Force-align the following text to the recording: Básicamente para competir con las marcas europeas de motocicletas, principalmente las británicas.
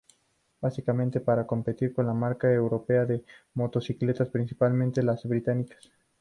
Básicamente 0.61 1.19
para 1.19 1.45
competir 1.45 1.93
con 1.93 2.07
las 2.07 2.15
marcas 2.15 2.49
europeas 2.51 3.07
de 3.07 3.23
motocicletas, 3.53 4.29
principalmente 4.29 5.03
las 5.03 5.23
británicas. 5.25 5.89